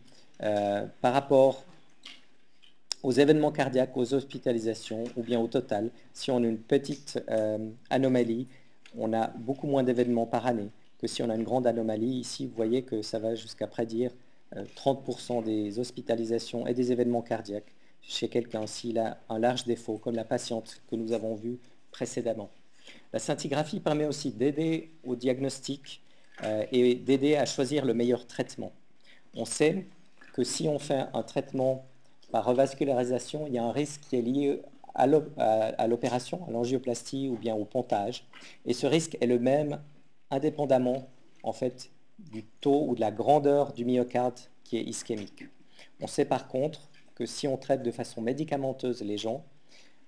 [0.43, 1.65] euh, par rapport
[3.03, 5.91] aux événements cardiaques, aux hospitalisations ou bien au total.
[6.13, 8.47] Si on a une petite euh, anomalie,
[8.99, 12.19] on a beaucoup moins d'événements par année que si on a une grande anomalie.
[12.19, 14.11] Ici, vous voyez que ça va jusqu'à prédire
[14.55, 19.99] 30% euh, des hospitalisations et des événements cardiaques chez quelqu'un s'il a un large défaut,
[19.99, 21.59] comme la patiente que nous avons vue
[21.91, 22.51] précédemment.
[23.13, 26.03] La scintigraphie permet aussi d'aider au diagnostic
[26.43, 28.73] euh, et d'aider à choisir le meilleur traitement.
[29.35, 29.87] On sait
[30.35, 31.85] que si on fait un traitement
[32.31, 34.61] par revascularisation, il y a un risque qui est lié
[34.95, 38.27] à l'opération, à l'angioplastie ou bien au pontage.
[38.65, 39.81] Et ce risque est le même
[40.31, 41.09] indépendamment
[41.43, 45.45] en fait du taux ou de la grandeur du myocarde qui est ischémique.
[46.01, 49.45] On sait par contre que si on traite de façon médicamenteuse les gens,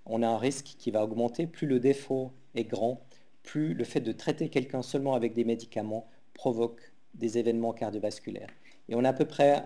[0.06, 1.46] on a un risque qui va augmenter.
[1.46, 3.00] Plus le défaut est grand,
[3.42, 8.50] plus le fait de traiter quelqu'un seulement avec des médicaments provoque des événements cardiovasculaires.
[8.88, 9.64] Et on a à peu près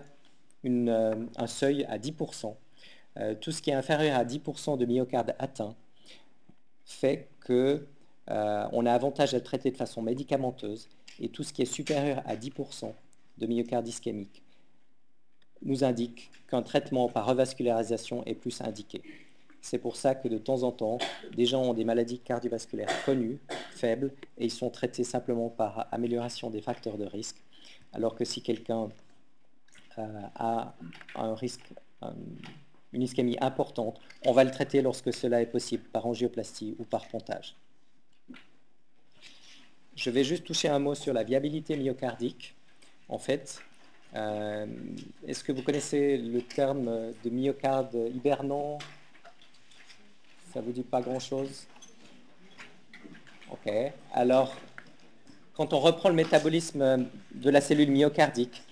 [0.65, 2.55] euh, un seuil à 10%.
[3.17, 5.75] Euh, tout ce qui est inférieur à 10% de myocarde atteint
[6.85, 7.81] fait qu'on
[8.29, 10.87] euh, a avantage à le traiter de façon médicamenteuse
[11.19, 12.93] et tout ce qui est supérieur à 10%
[13.37, 14.43] de myocarde ischémique
[15.63, 19.01] nous indique qu'un traitement par revascularisation est plus indiqué.
[19.61, 20.97] C'est pour ça que de temps en temps,
[21.35, 23.39] des gens ont des maladies cardiovasculaires connues,
[23.71, 27.43] faibles, et ils sont traités simplement par amélioration des facteurs de risque.
[27.93, 28.89] Alors que si quelqu'un
[29.99, 30.73] euh, a
[31.15, 31.73] un risque
[32.93, 37.07] une ischémie importante, on va le traiter lorsque cela est possible, par angioplastie ou par
[37.07, 37.55] pontage.
[39.95, 42.55] Je vais juste toucher un mot sur la viabilité myocardique.
[43.09, 43.61] En fait,
[44.15, 44.65] euh,
[45.27, 48.79] est-ce que vous connaissez le terme de myocarde hibernant?
[50.53, 51.67] Ça ne vous dit pas grand-chose?
[53.51, 53.71] Ok.
[54.13, 54.55] Alors,
[55.53, 58.63] quand on reprend le métabolisme de la cellule myocardique,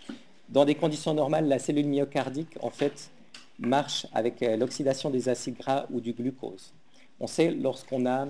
[0.48, 3.12] dans des conditions normales, la cellule myocardique, en fait,
[3.60, 6.74] marche avec euh, l'oxydation des acides gras ou du glucose.
[7.20, 8.28] On sait lorsqu'on a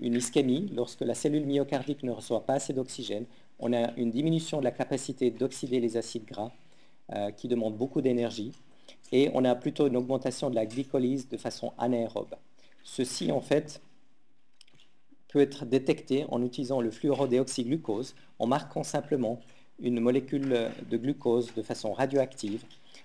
[0.00, 3.24] une ischémie, lorsque la cellule myocardique ne reçoit pas assez d'oxygène,
[3.60, 6.50] on a une diminution de la capacité d'oxyder les acides gras
[7.12, 8.52] euh, qui demande beaucoup d'énergie
[9.12, 12.34] et on a plutôt une augmentation de la glycolyse de façon anaérobe.
[12.82, 13.80] Ceci, en fait,
[15.28, 19.40] peut être détecté en utilisant le fluorodéoxyglucose en marquant simplement
[19.78, 22.64] une molécule de glucose de façon radioactive,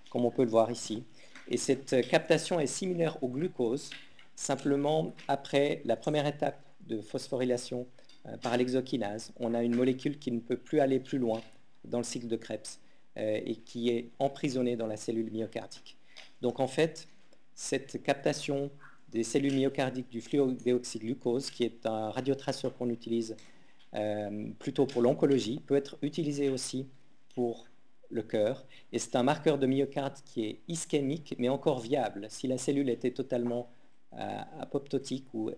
[0.10, 1.04] comme on peut le voir ici.
[1.50, 3.90] Et cette captation est similaire au glucose,
[4.36, 7.88] simplement après la première étape de phosphorylation
[8.28, 11.42] euh, par l'exokinase, on a une molécule qui ne peut plus aller plus loin
[11.86, 12.80] dans le cycle de Krebs
[13.18, 15.98] euh, et qui est emprisonnée dans la cellule myocardique.
[16.42, 17.08] Donc en fait,
[17.56, 18.70] cette captation
[19.10, 23.38] des cellules myocardiques du fluodéoxyglucose, qui est un radiotraceur qu'on utilise
[23.94, 26.88] euh, plutôt pour l'oncologie, peut être utilisé aussi
[27.34, 27.66] pour
[28.10, 28.66] le cœur.
[28.92, 32.28] Et c'est un marqueur de myocarde qui est ischémique, mais encore viable.
[32.30, 33.70] Si la cellule était totalement
[34.60, 35.52] apoptotique ou,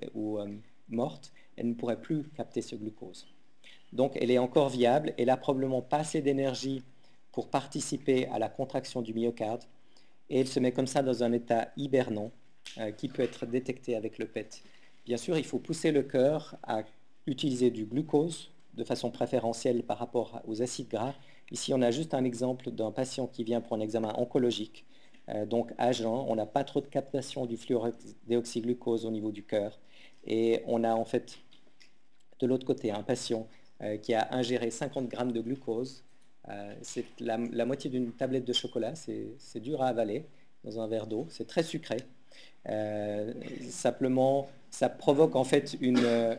[0.89, 3.27] morte, elle ne pourrait plus capter ce glucose.
[3.93, 6.83] Donc elle est encore viable, elle n'a probablement pas assez d'énergie
[7.31, 9.63] pour participer à la contraction du myocarde,
[10.29, 12.31] et elle se met comme ça dans un état hibernant
[12.77, 14.63] euh, qui peut être détecté avec le PET.
[15.05, 16.83] Bien sûr, il faut pousser le cœur à
[17.25, 21.13] utiliser du glucose de façon préférentielle par rapport aux acides gras.
[21.51, 24.85] Ici, on a juste un exemple d'un patient qui vient pour un examen oncologique,
[25.29, 26.25] euh, donc agent.
[26.27, 29.79] On n'a pas trop de captation du fluorodéoxyglucose au niveau du cœur.
[30.25, 31.39] Et on a en fait
[32.39, 33.47] de l'autre côté un patient
[33.81, 36.03] euh, qui a ingéré 50 grammes de glucose.
[36.49, 40.25] Euh, c'est la, moitié d'une tablette de chocolat, c'est dur à avaler
[40.63, 41.97] dans un verre d'eau, c'est très sucré.
[43.69, 46.37] Simplement, ça provoque en fait une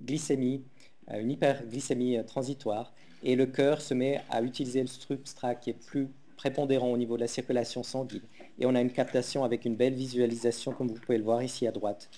[0.00, 0.64] glycémie,
[1.12, 6.08] une hyperglycémie transitoire, et le cœur se met à utiliser le substrat qui est plus
[6.36, 8.22] prépondérant au niveau de la circulation sanguine.
[8.58, 11.66] Et on a une captation avec une belle visualisation, comme vous pouvez le voir ici
[11.66, 12.10] à droite,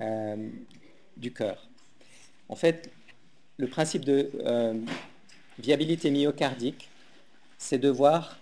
[0.00, 0.48] euh,
[1.16, 1.68] du cœur.
[2.48, 2.90] En fait,
[3.56, 4.74] le principe de euh,
[5.58, 6.88] viabilité myocardique,
[7.56, 8.38] c'est de voir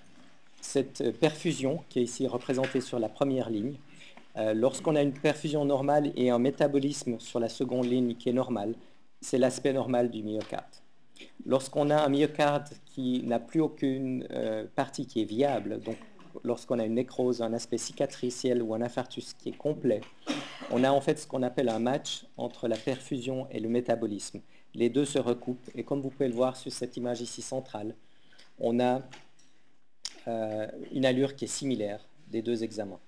[0.61, 3.76] cette perfusion qui est ici représentée sur la première ligne.
[4.37, 8.35] Euh, lorsqu'on a une perfusion normale et un métabolisme sur la seconde ligne qui est
[8.35, 8.74] normal,
[9.20, 10.64] c'est l'aspect normal du myocarde.
[11.44, 14.26] Lorsqu'on a un myocarde qui n'a plus aucune
[14.74, 15.96] partie qui est viable, donc
[16.44, 20.00] lorsqu'on a une nécrose, un aspect cicatriciel ou un infarctus qui est complet,
[20.70, 24.40] on a en fait ce qu'on appelle un match entre la perfusion et le métabolisme.
[24.74, 27.94] Les deux se recoupent et comme vous pouvez le voir sur cette image ici centrale,
[28.59, 29.02] on a
[30.29, 33.00] euh, une allure qui est similaire des deux examens.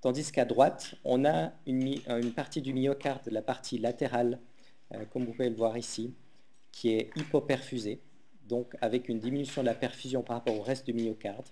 [0.00, 4.40] Tandis qu'à droite, on a une, partie du myocarde, la partie latérale,
[4.92, 6.14] euh, comme vous pouvez le voir ici,
[6.72, 8.00] qui est hypoperfusée,
[8.48, 11.46] donc avec une diminution de la perfusion par rapport au reste du myocarde,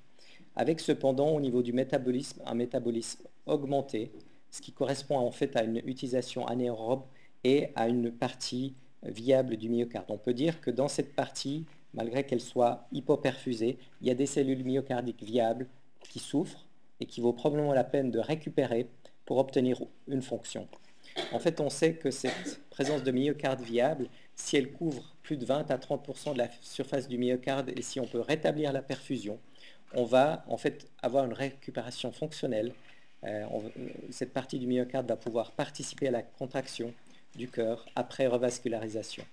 [0.57, 4.11] avec cependant au niveau du métabolisme un métabolisme augmenté
[4.51, 7.03] ce qui correspond en fait à une utilisation anaérobe
[7.45, 10.07] et à une partie viable du myocarde.
[10.09, 14.27] On peut dire que dans cette partie, malgré qu'elle soit hypoperfusée, il y a des
[14.27, 15.67] cellules myocardiques viables
[16.09, 16.67] qui souffrent
[17.01, 18.89] et qui vaut probablement la peine de récupérer
[19.25, 20.69] pour obtenir une fonction.
[21.33, 24.09] En fait, on sait que cette présence de myocarde viable,
[24.41, 28.01] si elle couvre plus de 20 à 30% de la surface du myocarde et si
[28.01, 29.39] on peut rétablir la perfusion,
[29.95, 32.73] on va en fait avoir une récupération fonctionnelle
[33.25, 33.45] euh,
[34.11, 36.95] cette partie du myocarde va pouvoir participer à la contraction
[37.37, 39.25] du cœur après revascularisation.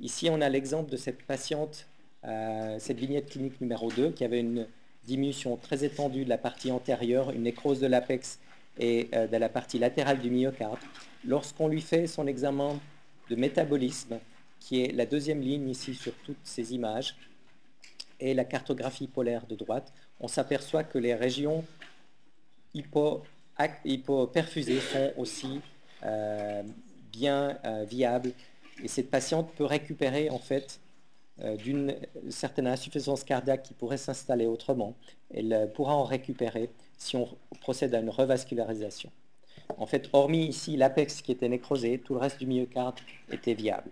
[0.00, 1.86] Ici, on a l'exemple de cette patiente,
[2.24, 4.66] euh, cette vignette clinique numéro 2, qui avait une
[5.04, 8.38] diminution très étendue de la partie antérieure, une nécrose de l'apex
[8.78, 10.78] et euh, de la partie latérale du myocarde.
[11.24, 12.78] Lorsqu'on lui fait son examen
[13.32, 14.18] de métabolisme,
[14.60, 17.16] qui est la deuxième ligne ici sur toutes ces images,
[18.20, 19.90] et la cartographie polaire de droite,
[20.20, 21.64] on s'aperçoit que les régions
[22.74, 25.62] hypoperfusés sont aussi
[26.04, 26.62] euh,
[27.10, 28.32] bien euh, viables.
[28.84, 30.78] Et cette patiente peut récupérer en fait
[31.40, 31.96] euh, d'une
[32.28, 34.94] certaine insuffisance cardiaque qui pourrait s'installer autrement.
[35.32, 36.68] Elle pourra en récupérer
[36.98, 37.26] si on
[37.62, 39.10] procède à une revascularisation.
[39.78, 42.96] En fait, hormis ici l'apex qui était nécrosé, tout le reste du myocarde
[43.30, 43.90] était viable.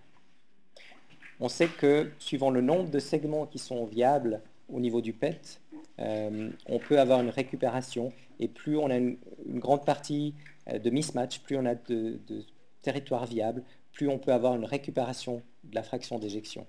[1.40, 5.60] On sait que suivant le nombre de segments qui sont viables au niveau du PET,
[5.98, 8.12] on peut avoir une récupération.
[8.38, 9.16] Et plus on a une,
[9.46, 10.34] grande partie
[10.72, 12.44] de mismatch, plus on a de, de
[12.82, 13.62] territoire viable,
[13.92, 16.66] plus on peut avoir une récupération de la fraction d'éjection.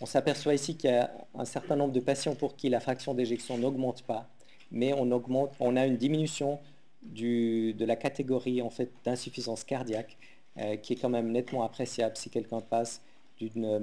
[0.00, 3.14] On s'aperçoit ici qu'il y a un certain nombre de patients pour qui la fraction
[3.14, 4.28] d'éjection n'augmente pas,
[4.70, 6.60] mais on a une diminution
[7.02, 10.16] de la catégorie en fait, d'insuffisance cardiaque
[10.58, 13.00] euh, qui est quand même nettement appréciable si quelqu'un passe
[13.38, 13.80] d'une euh,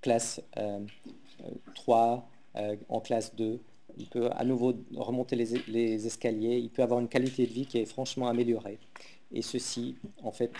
[0.00, 0.40] classe
[1.74, 3.60] 3 euh, en classe 2.
[3.98, 7.66] Il peut à nouveau remonter les, les, escaliers, il peut avoir une qualité de vie
[7.66, 8.78] qui est franchement améliorée.
[9.32, 10.52] Et ceci, en fait,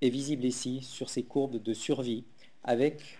[0.00, 2.24] est visible ici sur ces courbes de survie
[2.64, 3.18] avec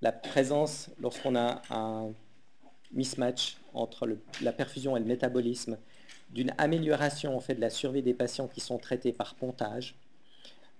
[0.00, 2.12] la présence, lorsqu'on a un
[2.92, 4.08] mismatch entre
[4.40, 5.76] la perfusion et le métabolisme,
[6.30, 9.96] d'une amélioration en fait, de la survie des patients qui sont traités par pontage,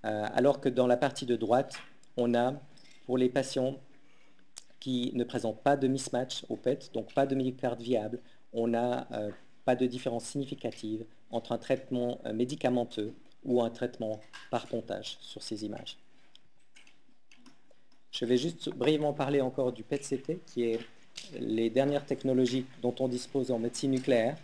[0.05, 1.75] euh, alors que dans la partie de droite,
[2.17, 2.55] on a
[3.07, 3.77] pour les patients
[4.79, 8.21] qui ne présentent pas de mismatch au PET, donc pas de myocarde viable,
[8.53, 9.31] on n'a euh,
[9.65, 13.13] pas de différence significative entre un traitement euh, médicamenteux
[13.45, 15.99] ou un traitement par pontage sur ces images.
[18.11, 20.81] Je vais juste brièvement parler encore du PET-CT, qui est
[21.39, 24.37] les dernières technologies dont on dispose en médecine nucléaire,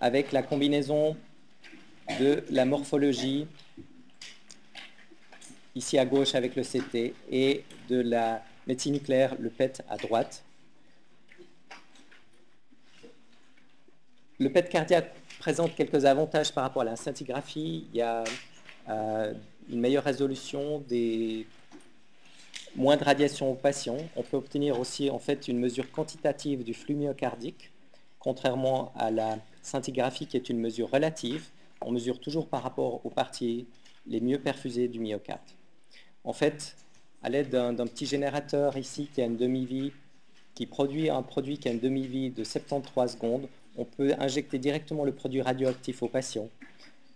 [0.00, 1.16] avec la combinaison
[2.20, 3.46] de la morphologie,
[5.74, 10.44] ici à gauche avec le CT, et de la médecine nucléaire, le PET à droite.
[14.38, 17.86] Le PET cardiaque présente quelques avantages par rapport à la scintigraphie.
[17.92, 18.24] Il y a
[18.88, 19.32] euh,
[19.70, 21.46] une meilleure résolution, des
[22.74, 23.98] moins de radiation aux patients.
[24.16, 27.72] On peut obtenir aussi en fait une mesure quantitative du flux myocardique,
[28.18, 31.48] contrairement à la scintigraphie qui est une mesure relative.
[31.80, 33.66] On mesure toujours par rapport aux parties
[34.06, 35.40] les mieux perfusées du myocarde.
[36.24, 36.76] En fait,
[37.22, 39.92] à l'aide d'un petit générateur ici qui a une demi-vie,
[40.54, 45.04] qui produit un produit qui a une demi-vie de 73 secondes, on peut injecter directement
[45.04, 46.48] le produit radioactif au patient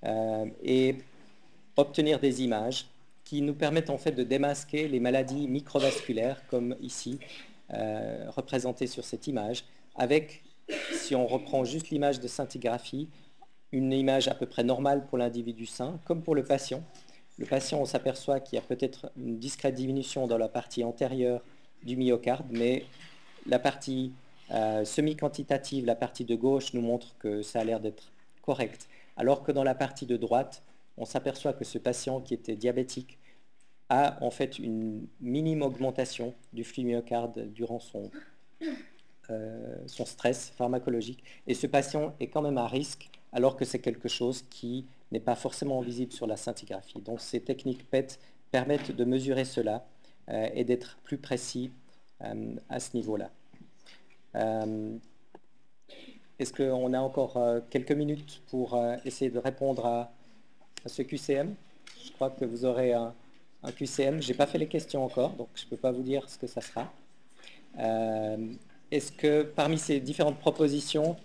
[0.05, 0.97] euh, et
[1.77, 2.87] obtenir des images
[3.25, 7.19] qui nous permettent en fait de démasquer les maladies microvasculaires, comme ici,
[7.73, 10.43] euh, représentées sur cette image, avec,
[10.93, 13.09] si on reprend juste l'image de scintigraphie,
[13.73, 16.83] une image à peu près normale pour l'individu sain, comme pour le patient.
[17.39, 21.41] Le patient, on s'aperçoit qu'il y a peut-être une discrète diminution dans la partie antérieure
[21.83, 22.85] du myocarde, mais
[23.47, 24.13] la partie
[24.51, 29.43] euh, semi-quantitative, la partie de gauche, nous montre que ça a l'air d'être correct, alors
[29.43, 30.63] que dans la partie de droite,
[30.97, 33.19] on s'aperçoit que ce patient qui était diabétique
[33.89, 38.11] a en fait une minime augmentation du flux myocarde durant son,
[39.87, 41.23] son stress pharmacologique.
[41.47, 45.21] Et ce patient est quand même à risque alors que c'est quelque chose qui n'est
[45.21, 47.01] pas forcément visible sur la scintigraphie.
[47.01, 48.19] Donc ces techniques PET
[48.51, 49.87] permettent de mesurer cela
[50.29, 51.71] euh, et d'être plus précis
[52.23, 53.31] euh, à ce niveau-là.
[56.39, 60.13] Est-ce qu'on a encore quelques minutes pour essayer de répondre à,
[60.87, 61.55] ce QCM.
[62.05, 63.13] Je crois que vous aurez un,
[63.77, 64.23] QCM.
[64.23, 66.39] Je n'ai pas fait les questions encore, donc je ne peux pas vous dire ce
[66.39, 66.91] que ça sera.
[68.93, 71.17] Euh, est-ce que parmi ces différentes propositions,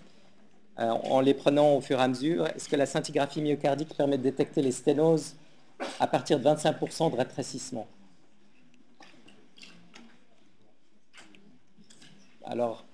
[0.79, 4.17] euh, en les prenant au fur et à mesure, est-ce que la scintigraphie myocardique permet
[4.17, 5.35] de détecter les sténoses
[5.99, 7.87] à partir de 25% de rétrécissement?
[12.43, 12.85] Alors,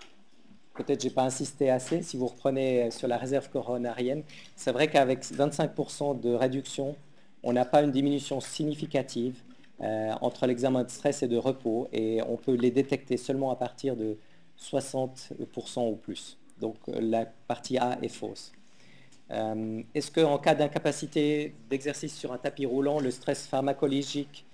[0.76, 4.24] peut-être j'ai pas insisté assez, si vous reprenez sur la réserve coronarienne,
[4.56, 6.96] c'est vrai qu'avec 25% de réduction,
[7.44, 9.42] on n'a pas une diminution significative
[9.82, 13.56] euh, entre l'examen de stress et de repos, et on peut les détecter seulement à
[13.56, 14.18] partir de
[14.62, 16.38] 60% ou plus.
[16.60, 18.52] Donc la partie A est fausse.
[19.32, 24.45] Euh, est-ce qu'en cas d'incapacité d'exercice sur un tapis roulant, le stress pharmacologique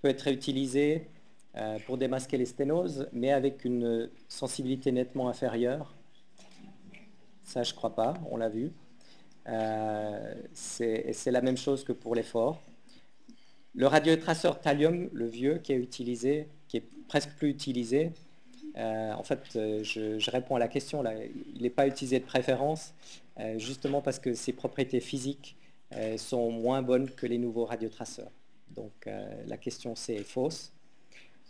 [0.00, 1.08] peut être utilisé
[1.56, 5.94] euh, pour démasquer les sténoses, mais avec une sensibilité nettement inférieure?
[7.42, 8.72] Ça, je ne crois pas, on l'a vu.
[9.48, 12.62] Euh, c'est la même chose que pour l'effort.
[13.74, 18.12] Le radiotraceur thallium, le vieux, qui est utilisé, qui est presque plus utilisé,
[18.76, 21.12] euh, en fait, je, réponds à la question, là,
[21.54, 22.94] il n'est pas utilisé de préférence,
[23.56, 25.56] justement parce que ses propriétés physiques
[26.16, 28.30] sont moins bonnes que les nouveaux radiotraceurs.
[28.74, 29.08] Donc
[29.46, 30.72] la question C est fausse.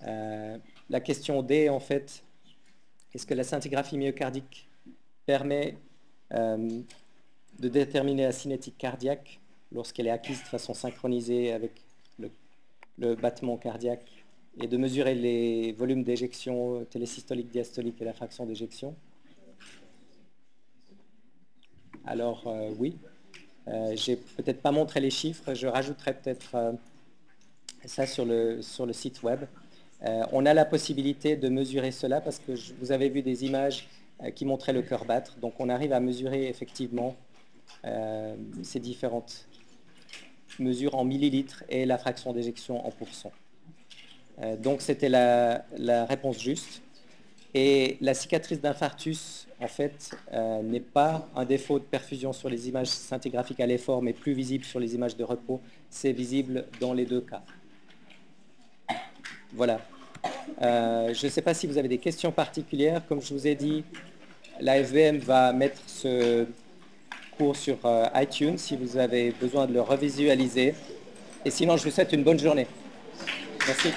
[0.06, 0.58] Euh,
[0.90, 2.22] la question D, en fait,
[3.14, 4.68] est-ce que la scintigraphie myocardique
[5.26, 5.76] permet
[6.32, 6.80] euh,
[7.58, 9.40] de déterminer la cinétique cardiaque
[9.70, 11.72] lorsqu'elle est acquise de façon synchronisée avec
[12.18, 14.21] le, battement cardiaque
[14.60, 18.94] et de mesurer les volumes d'éjection télésystolique, diastolique et la fraction d'éjection
[22.04, 22.98] Alors euh, oui,
[23.94, 26.74] j'ai peut-être pas montré les chiffres, je rajouterai peut-être
[27.84, 29.40] ça sur le, sur le site web.
[30.04, 33.88] Euh, on a la possibilité de mesurer cela parce que vous avez vu des images
[34.34, 35.36] qui montrait le cœur battre.
[35.38, 37.16] Donc on arrive à mesurer effectivement
[38.62, 39.46] ces différentes
[40.58, 43.32] mesures en millilitres et la fraction d'éjection en pourcent.
[44.58, 45.64] Donc c'était la,
[46.06, 46.82] réponse juste.
[47.54, 52.68] Et la cicatrice d'infarctus, en fait, euh, n'est pas un défaut de perfusion sur les
[52.68, 55.60] images scintigraphiques à l'effort, mais plus visible sur les images de repos.
[55.90, 57.42] C'est visible dans les deux cas.
[59.52, 59.80] Voilà.
[60.62, 63.02] Euh, je ne sais pas si vous avez des questions particulières.
[63.06, 63.84] Comme je vous ai dit,
[64.58, 66.46] la FVM va mettre ce
[67.36, 70.74] cours sur euh, iTunes si vous avez besoin de le revisualiser.
[71.44, 72.66] Et sinon, je vous souhaite une bonne journée.
[73.66, 73.94] Merci.